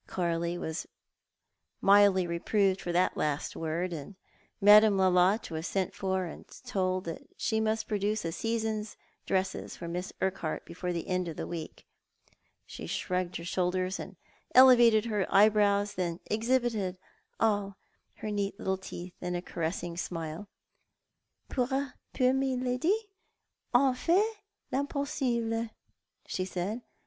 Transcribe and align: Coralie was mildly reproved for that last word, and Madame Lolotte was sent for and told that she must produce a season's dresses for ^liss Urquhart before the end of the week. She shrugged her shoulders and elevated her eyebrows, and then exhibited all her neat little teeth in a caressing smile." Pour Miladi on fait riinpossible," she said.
Coralie 0.07 0.57
was 0.57 0.87
mildly 1.79 2.25
reproved 2.25 2.81
for 2.81 2.91
that 2.91 3.15
last 3.15 3.55
word, 3.55 3.93
and 3.93 4.15
Madame 4.59 4.97
Lolotte 4.97 5.51
was 5.51 5.67
sent 5.67 5.93
for 5.93 6.25
and 6.25 6.43
told 6.65 7.03
that 7.03 7.21
she 7.37 7.59
must 7.59 7.87
produce 7.87 8.25
a 8.25 8.31
season's 8.31 8.97
dresses 9.27 9.75
for 9.77 9.87
^liss 9.87 10.11
Urquhart 10.19 10.65
before 10.65 10.91
the 10.91 11.07
end 11.07 11.27
of 11.27 11.37
the 11.37 11.45
week. 11.45 11.85
She 12.65 12.87
shrugged 12.87 13.35
her 13.35 13.43
shoulders 13.45 13.99
and 13.99 14.15
elevated 14.55 15.05
her 15.05 15.27
eyebrows, 15.29 15.91
and 15.95 16.15
then 16.17 16.19
exhibited 16.31 16.97
all 17.39 17.77
her 18.15 18.31
neat 18.31 18.57
little 18.57 18.77
teeth 18.79 19.13
in 19.21 19.35
a 19.35 19.41
caressing 19.43 19.97
smile." 19.97 20.49
Pour 21.47 21.67
Miladi 22.17 22.97
on 23.71 23.93
fait 23.93 24.39
riinpossible," 24.73 25.69
she 26.25 26.43
said. 26.43 26.81